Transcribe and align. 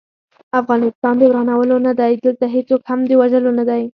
افغانستان 0.59 1.13
د 1.19 1.23
ورانولو 1.31 1.75
نه 1.87 1.93
دی، 1.99 2.11
دلته 2.25 2.45
هيڅوک 2.55 2.81
هم 2.91 2.99
د 3.09 3.11
وژلو 3.21 3.51
نه 3.59 3.63
دی 3.69 3.83